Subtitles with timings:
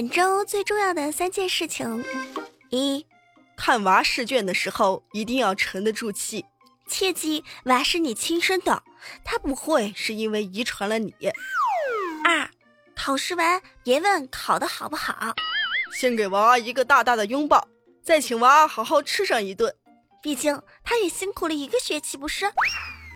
[0.00, 2.02] 本周最重要的三件事情：
[2.70, 3.04] 一，
[3.54, 6.46] 看娃试卷的时候一定要沉得住气，
[6.88, 8.82] 切记娃是你亲生的，
[9.22, 11.14] 他不会是因为遗传了你。
[12.24, 12.48] 二，
[12.96, 15.34] 考试完别问考得好不好，
[15.92, 17.68] 先给娃一个大大的拥抱，
[18.02, 19.76] 再请娃好好吃上一顿，
[20.22, 22.50] 毕竟他也辛苦了一个学期，不是？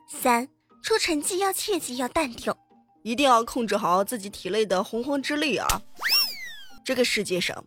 [0.07, 0.51] 三，
[0.82, 2.55] 出成绩要切记要淡定。
[3.02, 5.66] 一定要控制好自己体内的洪荒之力啊！
[6.84, 7.65] 这个世界上，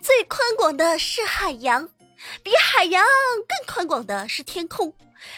[0.00, 1.86] 最宽广的是海洋，
[2.42, 3.04] 比海洋
[3.46, 4.92] 更宽广的是天空，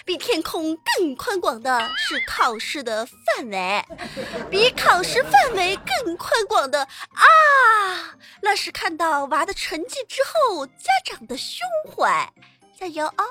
[0.05, 3.85] 比天空更宽广的是考试的范围，
[4.49, 12.33] 比考试范围更宽广的啊，那是看到娃的成绩之后家长的胸怀。
[12.79, 13.25] 加油啊！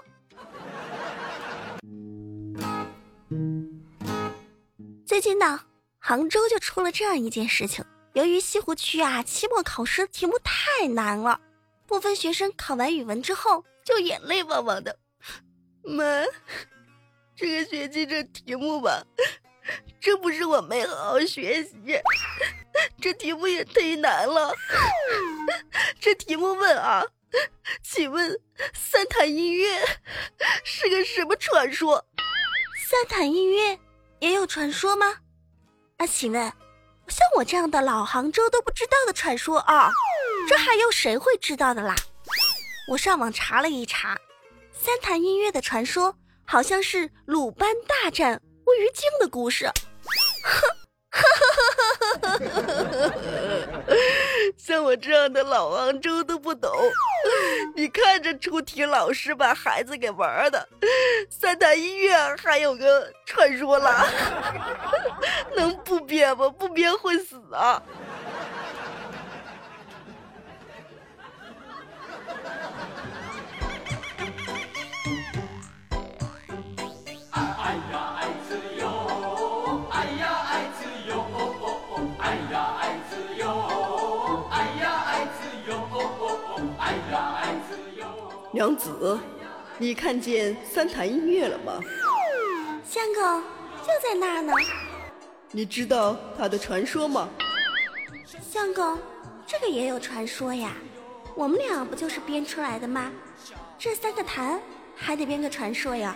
[5.06, 5.62] 最近呢？
[6.00, 7.86] 杭州就出了这样一件事情，
[8.16, 11.42] 由于西湖区啊期末考试题目太难了，
[11.86, 14.98] 部分学生考完语文之后就眼泪汪汪的。
[15.84, 16.02] 妈，
[17.36, 19.06] 这个学期这题目吧，
[20.00, 21.74] 这不是我没好好学习，
[23.02, 24.56] 这题目也忒难了。
[26.00, 27.04] 这题目问啊，
[27.84, 28.40] 请问
[28.74, 29.86] 三潭印月
[30.64, 32.06] 是个什么传说？
[32.88, 33.78] 三潭印月
[34.20, 35.18] 也有传说吗？
[35.98, 36.54] 啊，请问，
[37.08, 39.92] 像我这样的老杭州都不知道的传说啊，
[40.48, 41.96] 这还有谁会知道的啦？
[42.92, 44.18] 我上网查了一查，
[44.72, 49.70] 三潭印月的传说好像是鲁班大战乌鱼精的故事。
[54.58, 56.72] 像我这样的老杭州都不懂，
[57.76, 60.68] 你看这出题老师把孩子给玩的，
[61.30, 64.08] 三潭医院还有个传说啦，
[65.56, 66.50] 能不编吗？
[66.50, 67.82] 不编会死啊！
[88.56, 89.20] 娘子，
[89.78, 91.78] 你看见三潭印月了吗？
[92.86, 93.42] 相公
[93.82, 94.54] 就在那儿呢。
[95.52, 97.28] 你知道他的传说吗？
[98.42, 98.98] 相公，
[99.46, 100.72] 这个也有传说呀。
[101.36, 103.12] 我们俩不就是编出来的吗？
[103.78, 104.58] 这三个潭
[104.96, 106.16] 还得编个传说呀。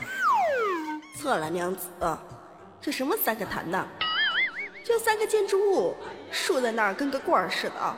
[1.18, 1.90] 错了，娘子，
[2.80, 3.86] 这什么三个潭呢？
[4.82, 5.94] 就三个建筑物
[6.32, 7.98] 竖在那儿，跟个罐儿似的啊。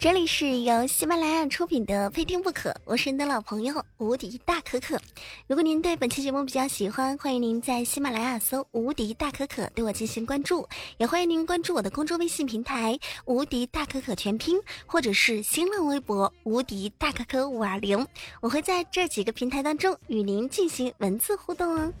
[0.00, 4.98] 这里是由喜马拉雅出品的《非听不可》，我是你的老朋友无敌大可可。
[5.46, 10.66] 如果您对本期节目比较喜欢，欢迎您在喜马拉雅搜“无敌大可可”对我进行关注，
[10.96, 18.06] 也欢迎您关注我的公众微信平台“无敌大可可全拼”或者是新浪微博“无敌大可可五二零”，
[18.40, 21.92] 我会在这几个平台当中与您进行文字互动哦。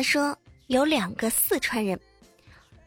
[0.00, 0.34] 话说
[0.68, 2.00] 有两个四川人，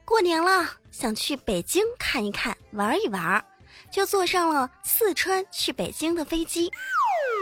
[0.04, 3.46] 过年了想去北京看一看、玩一玩，
[3.92, 6.72] 就坐上了四川去北京的飞机。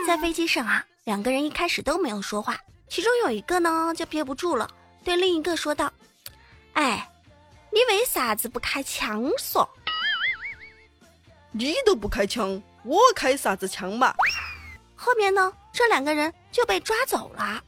[0.06, 2.60] 在飞机上啊，两个人一开始都没有说话，
[2.90, 4.70] 其中有一个呢就憋不住了，
[5.06, 5.90] 对另一个说道
[6.76, 7.10] ：“哎，
[7.72, 9.66] 你为啥子不开枪嗦？
[11.54, 14.14] 你都不开枪，我开啥子枪嘛？”
[14.98, 17.64] 后面呢，这两个人就被抓走了。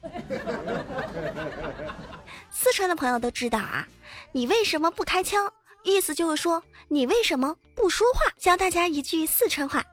[2.51, 3.87] 四川的朋友都知道啊，
[4.31, 5.51] 你为什么不开枪？
[5.83, 8.21] 意思就是说你为什么不说话？
[8.37, 9.83] 教大家一句四川话：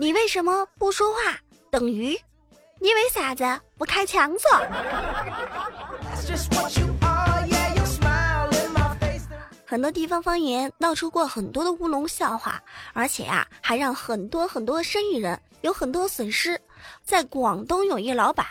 [0.00, 1.38] 你为什么不说话？
[1.70, 2.18] 等于
[2.80, 3.44] 你为啥子
[3.78, 4.44] 不开枪子？
[9.66, 12.62] 很多地方方言闹出过很多的乌龙笑话，
[12.92, 16.60] 而且啊，还让很多很多生意人有很多损失。
[17.02, 18.46] 在广东有一老板，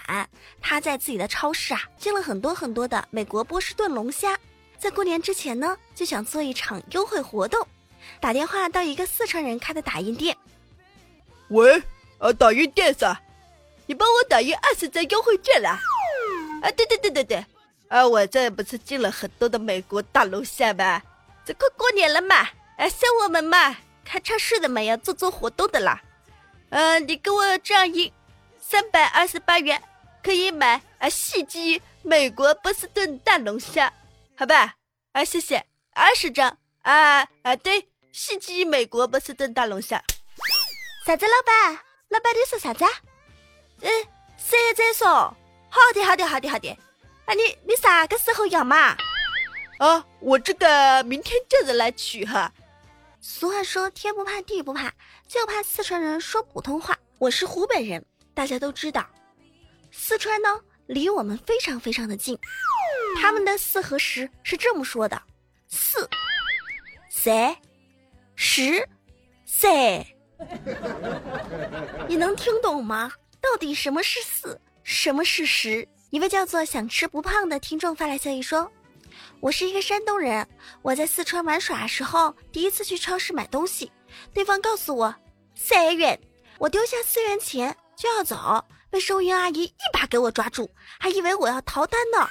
[0.62, 4.38] 他在自己的超市啊进了很多很多的美国波士顿龙虾，
[4.78, 7.66] 在过年之前呢，就想做一场优惠活动，
[8.20, 10.36] 打电话到一个四川人开的打印店。
[11.50, 11.82] 喂，
[12.20, 13.16] 呃，打印店噻，
[13.86, 15.80] 你帮我打印二十张优惠券啦！
[16.62, 17.46] 啊，对对对对对，
[17.90, 21.02] 啊，我这不是进了很多的美国大龙虾吗？
[21.46, 22.48] 这快过年了嘛，
[22.78, 23.76] 哎，像我们嘛，
[24.06, 26.02] 开超市的嘛要做做活动的啦。
[26.70, 28.12] 嗯，你给我这样印，
[28.74, 29.80] 三百二十八元
[30.24, 33.94] 可以买啊，细鸡美国波士顿大龙虾，
[34.36, 34.74] 好吧？
[35.12, 35.64] 啊，谢谢。
[35.92, 36.58] 二十张。
[36.82, 40.04] 啊啊，对，袭击美国波士顿大龙虾。
[41.06, 41.80] 啥子，老板？
[42.10, 42.84] 老板，你说啥子？
[43.82, 43.92] 嗯，
[44.38, 45.08] 谁在说。
[45.08, 46.72] 好的，好的，好的，好的。
[47.26, 48.98] 啊，你你啥个时候要嘛？
[49.78, 52.52] 啊，我这个明天就着来取哈。
[53.22, 54.92] 俗话说，天不怕地不怕，
[55.28, 56.98] 就怕四川人说普通话。
[57.20, 59.08] 我是湖北人，大家都知道，
[59.92, 60.50] 四川呢
[60.88, 62.38] 离我们非常非常的近。
[63.22, 65.22] 他们的四和十是这么说的：
[65.68, 66.10] 四、
[67.10, 67.56] 三、
[68.36, 68.88] 十、
[69.46, 70.06] 三。
[72.08, 73.12] 你能听懂吗？
[73.40, 75.88] 到底什么是四，什么是十？
[76.10, 78.72] 一位叫做想吃不胖的听众发来消息说
[79.42, 80.48] ：“我是一个山东人，
[80.82, 83.92] 我在四川玩耍时候，第一次去超市买东西，
[84.34, 85.16] 对方告诉我
[85.56, 86.20] 三元，
[86.58, 90.70] 我丢下四元钱就要走，被收银阿姨一把给我抓住，
[91.00, 92.28] 还以为我要逃单呢，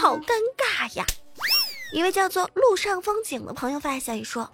[0.00, 1.06] 好尴尬呀！”
[1.92, 4.50] 一位叫做路上风景的朋友发来消息说。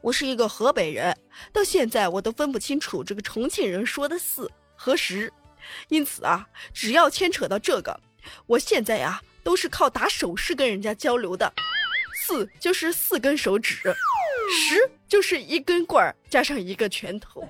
[0.00, 1.16] 我是一个河北人，
[1.52, 5.32] 到现在我都分不清楚这个重庆人说的四和十，
[5.88, 7.98] 因此啊，只要牵扯到这个，
[8.46, 11.52] 我现在呀都是靠打手势跟人家交流的。
[12.14, 13.94] 四就是四根手指，
[14.50, 17.46] 十就是一根棍儿加上一个拳头。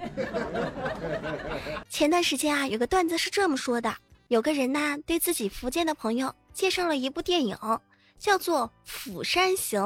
[1.89, 3.95] 前段时间啊，有个段子是这么说的：
[4.29, 7.57] 有个人呢，对自己福建的朋友介绍了一部电影，
[8.19, 9.83] 叫做《釜山行》，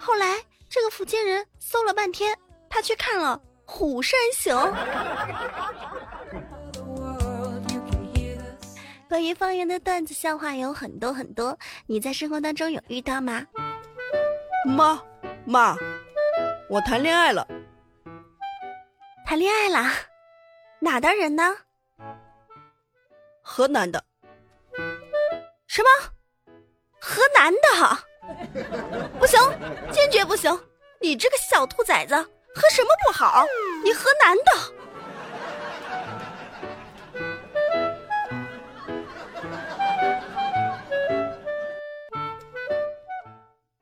[0.00, 0.42] 后来。
[0.72, 2.32] 这个福建人搜了半天，
[2.68, 4.54] 他去看了《虎山行》。
[9.08, 13.44] 关于方言的段子笑话有很多很多，你在生活当中有遇到吗？
[14.64, 15.02] 妈
[15.44, 15.76] 妈，
[16.70, 17.44] 我谈恋爱了。
[19.26, 19.90] 谈恋爱了？
[20.78, 21.56] 哪的人呢？
[23.42, 24.04] 河南的。
[25.66, 25.88] 什么？
[27.00, 27.58] 河南的？
[29.18, 29.40] 不行，
[29.90, 30.56] 坚决不行！
[31.00, 33.44] 你这个小兔崽子，喝什么不好？
[33.82, 34.52] 你河南的。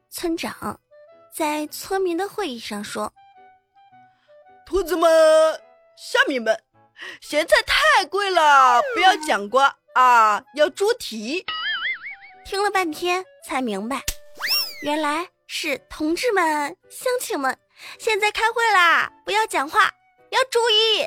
[0.09, 0.81] 村长
[1.39, 3.13] 在村民的会议上说
[4.67, 5.09] ：“兔子们、
[5.97, 6.61] 虾米们，
[7.21, 11.47] 咸菜太贵了，不要讲瓜啊，要猪蹄。”
[12.45, 14.03] 听了半天才明白。
[14.83, 17.57] 原来是同志们、乡亲们，
[18.01, 19.09] 现在开会啦！
[19.25, 19.93] 不要讲话，
[20.31, 21.07] 要注意。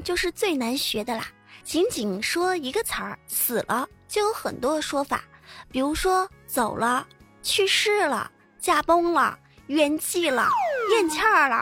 [0.00, 1.26] 就是最难学的啦，
[1.64, 5.24] 仅仅说一个词儿“死了”，就有很多说法。
[5.70, 7.04] 比如说走了、
[7.42, 8.30] 去世了、
[8.60, 9.36] 驾崩了、
[9.66, 10.48] 圆寂了、
[10.92, 11.60] 咽气儿了、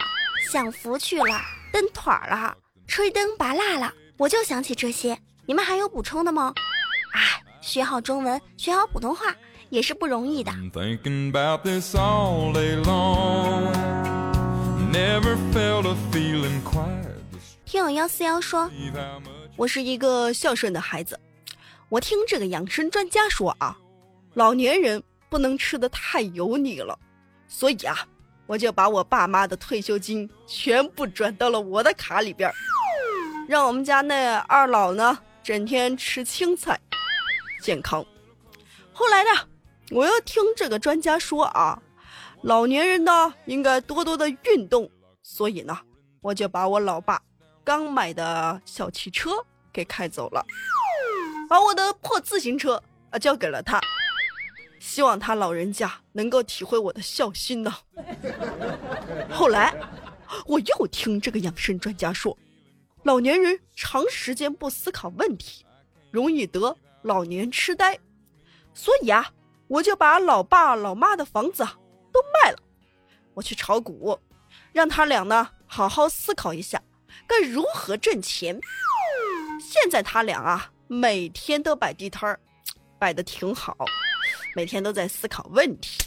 [0.50, 1.40] 享福去了、
[1.72, 2.56] 蹬腿儿了、
[2.86, 5.18] 吹灯拔蜡了，我就想起这些。
[5.46, 6.52] 你们还有补充的吗？
[7.14, 9.34] 哎，学好中文、学好普通话
[9.68, 10.52] 也是不容易的。
[17.70, 18.68] 听友幺四幺说
[19.54, 21.16] ：“我是一个孝顺的孩子。”
[21.88, 23.78] 我听这个养生专家说啊，
[24.34, 26.98] 老年人不能吃的太油腻了，
[27.46, 27.96] 所以啊，
[28.48, 32.50] 我就把我爸妈的退休金全部转到了我的卡里边
[33.46, 36.76] 让我们家那二老呢整天吃青菜，
[37.62, 38.04] 健康。
[38.92, 39.30] 后来呢，
[39.92, 41.80] 我又听这个专家说啊，
[42.42, 44.90] 老年人呢应该多多的运动，
[45.22, 45.78] 所以呢，
[46.20, 47.22] 我就把我老爸
[47.70, 49.30] 刚买的小汽车
[49.72, 50.44] 给开走了。
[51.48, 53.80] 把我的破自行车啊交给了他，
[54.80, 57.72] 希望他老人家能够体会我的孝心呢。
[59.30, 59.72] 后来，
[60.46, 62.36] 我又听这个养生专家说，
[63.04, 65.64] 老年人长时间不思考问题，
[66.10, 67.96] 容易得老年痴呆，
[68.74, 69.30] 所以啊，
[69.68, 71.78] 我就把老爸老妈的房子啊
[72.10, 72.58] 都卖了，
[73.34, 74.18] 我去炒股，
[74.72, 76.82] 让他俩呢好好思考一下
[77.30, 78.60] 该如何挣钱。
[79.62, 80.70] 现在他俩啊。
[80.92, 82.40] 每天都摆地摊儿，
[82.98, 83.76] 摆的挺好，
[84.56, 86.02] 每天都在思考问题。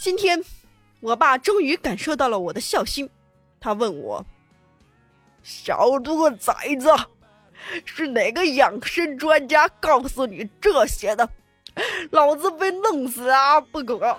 [0.00, 0.42] 今天，
[1.00, 3.06] 我爸终于感受到了我的孝心，
[3.60, 4.24] 他问我
[5.44, 6.88] ：“小兔崽子，
[7.84, 11.28] 是哪个养生专家告诉你这些的？
[12.12, 14.16] 老子被弄死啊不可！”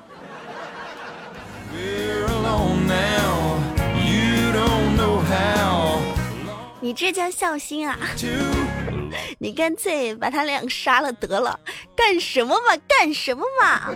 [6.81, 7.97] 你这叫孝心啊！
[9.37, 11.59] 你干脆把他俩杀了得了，
[11.95, 12.75] 干什么嘛？
[12.87, 13.93] 干什么嘛？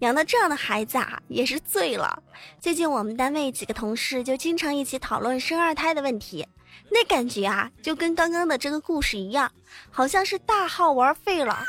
[0.00, 2.22] 养到这样的孩子啊，也是醉了。
[2.58, 6.46] 最近我们单位几个同事就经常一起讨论生二胎的问题，
[6.90, 9.50] 那感觉啊，就跟刚刚的这个故事一样，
[9.90, 11.64] 好像是大号玩废了，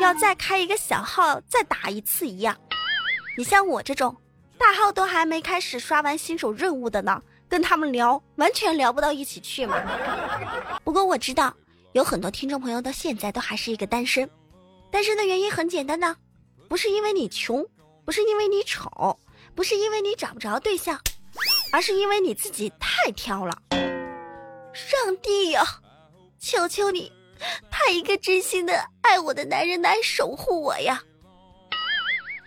[0.00, 2.56] 要再开一个小号再打一次一样。
[3.36, 4.16] 你像我这种
[4.58, 7.22] 大号都还没开始刷完新手任务的呢。
[7.52, 9.76] 跟他们聊，完全聊不到一起去嘛。
[10.82, 11.54] 不过我知道，
[11.92, 14.26] 有很多听众朋友到现在都还是一个单身。
[14.90, 16.16] 单身的原因很简单呢，
[16.66, 17.62] 不是因为你穷，
[18.06, 19.18] 不是因为你丑，
[19.54, 20.98] 不是因为你找不着对象，
[21.70, 23.54] 而是因为你自己太挑了。
[24.72, 25.62] 上帝呀，
[26.38, 27.12] 求求你，
[27.70, 31.02] 派一个真心的爱我的男人来守护我呀！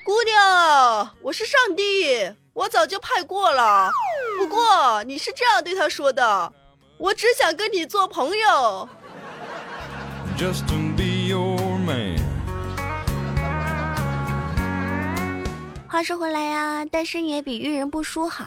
[0.04, 3.92] 姑娘，我是上帝，我早就派过了。
[4.38, 6.54] 不过你是这样对他说的，
[6.98, 8.88] 我只想跟你做朋友。
[15.88, 18.46] 话说回来呀，单身也比遇人不淑好。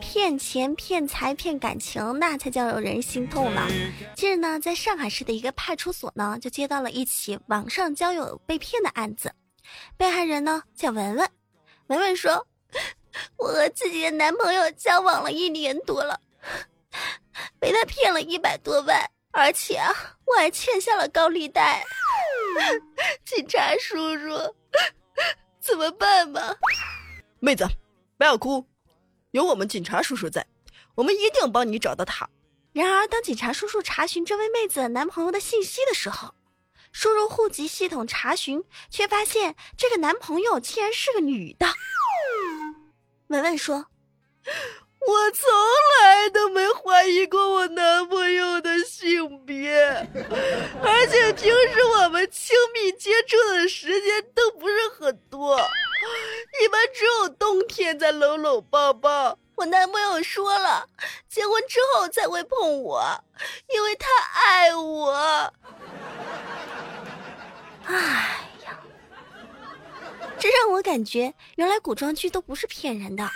[0.00, 3.66] 骗钱、骗财、骗感情，那才叫有人心痛呢。
[4.14, 9.32] 近日呢，在上海市的一个派出所呢，就接到了一起网上交友被骗的案子。
[9.96, 11.30] 被害人呢叫文文，
[11.86, 12.46] 文文说。
[13.36, 16.20] 我和自己的男朋友交往了一年多了，
[17.58, 19.92] 被他骗了一百多万，而且啊，
[20.24, 21.84] 我还欠下了高利贷。
[23.24, 24.54] 警察叔叔，
[25.60, 26.54] 怎么办嘛？
[27.40, 27.66] 妹子，
[28.18, 28.66] 不要哭，
[29.30, 30.46] 有我们警察叔叔在，
[30.94, 32.28] 我们一定帮你找到他。
[32.72, 36.34] 然而，当警察叔叔查询这位妹子男朋友的信息的时候，
[36.90, 41.66] 输入户籍系统查询，却发现这个男朋友竟然是个女的。
[43.32, 43.76] 文文说
[45.00, 45.48] ：“我从
[46.02, 49.74] 来都没怀疑过我男朋友的性别，
[50.82, 55.58] 而且平时我们亲密接触的时间都不是很多，
[56.62, 59.38] 一般只有冬天在搂搂抱抱。
[59.54, 60.86] 我男朋友说了，
[61.26, 63.02] 结婚之后才会碰我，
[63.74, 65.50] 因为他爱我。”
[67.88, 68.31] 哎。
[70.42, 73.30] 这让我感觉，原来古装剧都不是骗人的，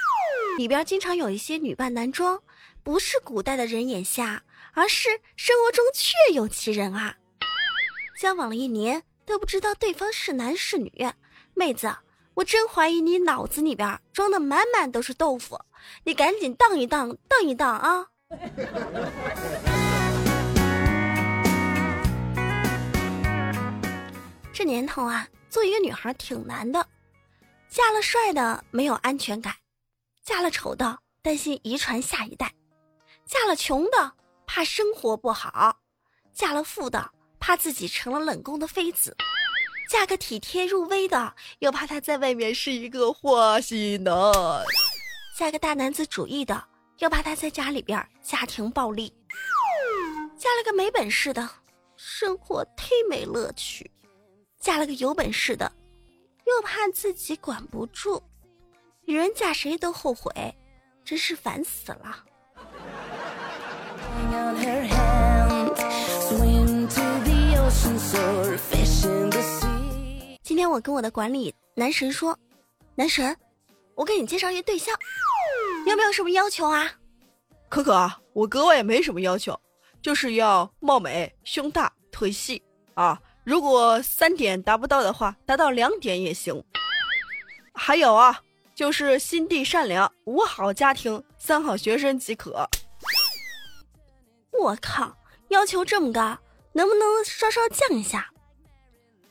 [0.58, 2.42] 里边经常有一些女扮男装，
[2.82, 7.14] 不是古代的人眼瞎，而是生活中确有其人啊！
[8.20, 10.90] 交往了一年都不知道对方是男是女，
[11.54, 11.94] 妹子，
[12.34, 15.60] 我真怀疑你脑子里边装的满满都是豆腐，
[16.02, 18.08] 你赶紧荡一荡，荡一荡啊！
[24.52, 26.84] 这年头啊，做一个女孩挺难的。
[27.76, 29.54] 嫁了帅的没有安全感，
[30.24, 32.50] 嫁了丑的担心遗传下一代，
[33.26, 34.14] 嫁了穷的
[34.46, 35.76] 怕生活不好，
[36.32, 39.14] 嫁了富的怕自己成了冷宫的妃子，
[39.90, 44.32] 嫁个体贴入微的又怕他在外面是一个花心男，
[45.36, 46.68] 嫁个大男子主义的
[47.00, 49.12] 又怕他在家里边家庭暴力，
[50.38, 51.46] 嫁了个没本事的，
[51.98, 53.90] 生活忒没乐趣，
[54.58, 55.70] 嫁了个有本事的。
[56.46, 58.22] 又怕自己管不住，
[59.04, 60.30] 女人嫁谁都后悔，
[61.04, 62.24] 真是烦死了。
[70.44, 72.38] 今天我跟我的管理男神说
[72.94, 73.36] ：“男神，
[73.96, 74.94] 我给你介绍一个对象，
[75.84, 76.92] 有没有什么要求啊？”
[77.68, 79.60] 可可啊，我格外也没什么要求，
[80.00, 82.62] 就是要貌美、胸大、腿细
[82.94, 83.20] 啊。
[83.46, 86.64] 如果三点达不到的话，达到两点也行。
[87.72, 88.40] 还有啊，
[88.74, 92.68] 就是心地善良，五好家庭，三好学生即可。
[94.50, 95.16] 我靠，
[95.50, 96.36] 要求这么高，
[96.72, 98.28] 能不能稍稍降一下？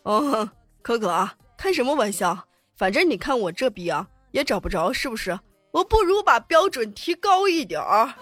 [0.04, 0.50] 哦，
[0.82, 2.48] 可可啊，开什么玩笑？
[2.78, 5.38] 反正你看我这逼啊，也找不着，是不是？
[5.72, 8.14] 我不如把标准提高一点儿，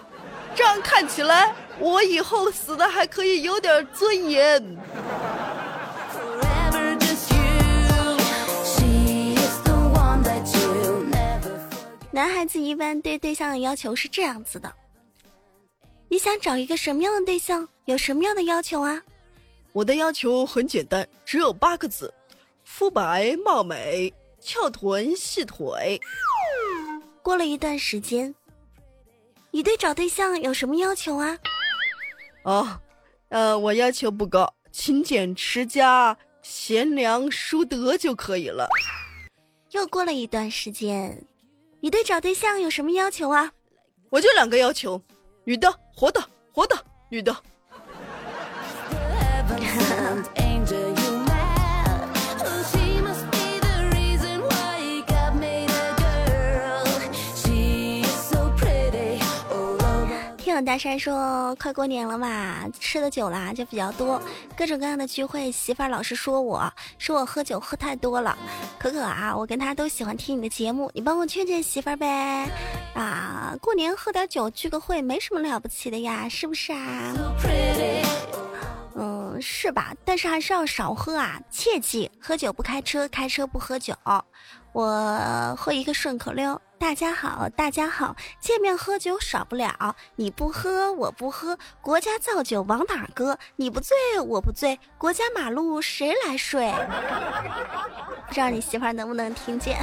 [0.56, 4.76] 这样看起来我以后死的还可以有点尊严。
[12.14, 14.72] 男孩子一般对对象的要求是这样子的：
[16.06, 17.68] 你想找一个什么样的对象？
[17.86, 19.02] 有什么样的要求啊？
[19.72, 22.14] 我的要求很简单，只有八个字：
[22.62, 26.00] 肤白貌美，翘臀细腿。
[27.20, 28.32] 过了一段时间，
[29.50, 31.36] 你对找对象有什么要求啊？
[32.44, 32.80] 哦，
[33.30, 38.68] 呃，我要求不高，勤俭持家、贤良淑德就可以了。
[39.72, 41.20] 又过了一段时间。
[41.84, 43.52] 你对找对象有什么要求啊？
[44.08, 44.98] 我就两个要求，
[45.44, 46.74] 女的活的，活的
[47.10, 47.36] 女的。
[60.62, 64.20] 大山说：“快过年了嘛，吃的酒啦就比较多，
[64.56, 68.36] 各种各样的聚会，媳妇儿老是说我说我喝酒喝太多了。
[68.78, 72.46] 可可啊，我跟他都喜欢听你的节目，你帮我劝劝媳妇儿呗。
[72.94, 77.14] 啊，过年喝点酒聚个会没什么了不起的呀，是不是啊？
[78.96, 79.94] 嗯，是吧？
[80.04, 83.94] 但是还是要少喝啊，切记喝酒不开车，开车不喝酒。
[84.74, 89.94] 我喝一个顺口溜。”大家好，大家好，见面喝酒少不了。
[90.16, 93.38] 你不喝，我不喝，国家造酒往哪搁？
[93.54, 96.70] 你不醉，我不醉，国家马路谁来睡？
[98.26, 99.78] 不知道你媳妇能不能听见？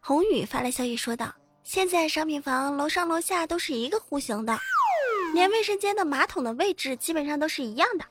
[0.00, 1.32] 红宇发来消息说道。
[1.66, 4.56] 现在商品房楼上楼下都是一个户型的，
[5.34, 8.04] 连卫生间的马桶的位置基本上都是一样的。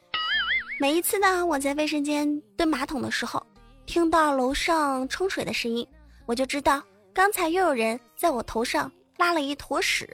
[0.78, 3.42] 每一次呢，我在卫生间蹲马桶的时候，
[3.86, 5.88] 听到楼上冲水的声音，
[6.26, 6.84] 我就知道
[7.14, 10.06] 刚才又有人在我头上拉了一坨屎。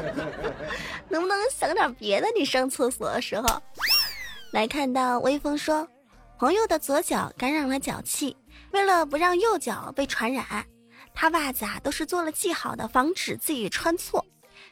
[1.06, 2.26] 能不能想点别的？
[2.34, 3.62] 你上厕所的时候，
[4.54, 5.86] 来看到微风说，
[6.38, 8.34] 朋友的左脚感染了脚气，
[8.70, 10.64] 为了不让右脚被传染。
[11.20, 14.24] 他袜子啊都是做了记号的，防止自己穿错，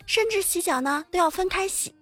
[0.06, 1.94] 甚至洗脚呢都要分开洗。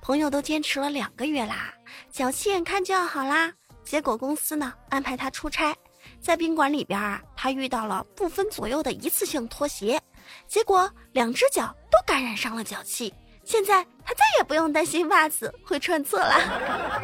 [0.00, 1.74] 朋友都坚持了两个月啦，
[2.10, 3.52] 脚气眼看就要好啦。
[3.84, 5.76] 结果公司呢安排他出差，
[6.18, 10.00] 在宾馆里边啊，他遇到了不分左右的一次性拖鞋，
[10.48, 13.12] 结果两只脚都感染上了脚气。
[13.44, 16.34] 现在他再也不用担心袜子会穿错了，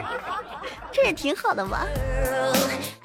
[0.91, 1.87] 这也挺好的嘛。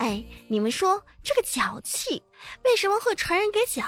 [0.02, 2.24] 哎，你们说这个脚气
[2.64, 3.84] 为什么会传染给脚，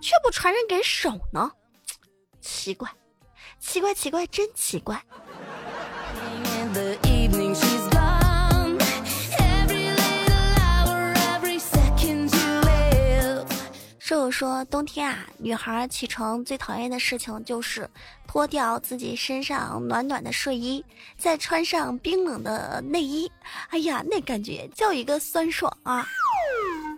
[0.00, 1.52] 却不传染给手呢？
[2.40, 2.90] 奇怪，
[3.58, 5.04] 奇怪，奇怪，真奇怪。
[14.10, 17.88] 舍友说，冬天啊，女孩起床最讨厌的事情就是
[18.26, 20.84] 脱掉自己身上暖暖的睡衣，
[21.16, 23.30] 再穿上冰冷的内衣。
[23.68, 26.04] 哎呀，那感觉叫一个酸爽啊！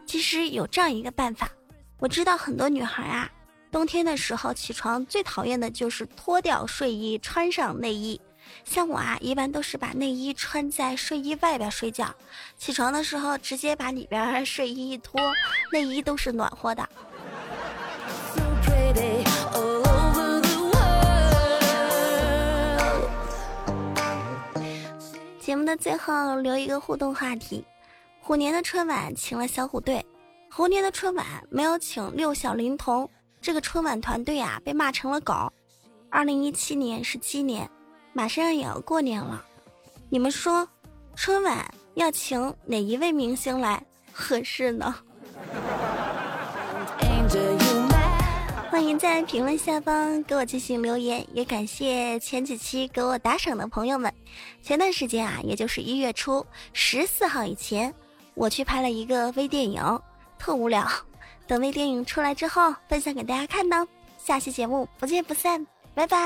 [0.06, 1.50] 其实有这样一个办法，
[1.98, 3.30] 我知道很多女孩啊，
[3.70, 8.18] 冬天的时候起床最讨厌的就是脱掉睡衣，穿上内衣。
[8.64, 12.14] 像我啊，一般都是把内衣穿在睡衣外边睡觉，
[12.56, 15.20] 起床的时候直接把里边 睡衣一脱，
[15.72, 16.88] 内衣都是暖和的。
[25.38, 27.64] 节目的最后留一个互动话题：
[28.20, 30.04] 虎年的春晚请了小虎队，
[30.48, 35.52] 猴年的春晚没有请六小龄童，这个春晚团队啊被骂成了狗。
[36.10, 37.68] 二零一七年是鸡年。
[38.12, 39.42] 马上也要过年了，
[40.10, 40.68] 你们说，
[41.14, 44.94] 春晚要请哪一位明星来合适呢？
[48.70, 54.12] 欢迎在评论下方给我进行留言，也感谢前几期给我打赏的朋友们。
[54.62, 57.94] 前段时间啊，也就是一月初十四号以前，
[58.34, 60.00] 我去拍了一个微电影，
[60.38, 60.86] 特无聊。
[61.46, 63.86] 等微电影出来之后，分享给大家看呢。
[64.18, 65.66] 下期节目不见不散。
[65.94, 66.22] 拜拜。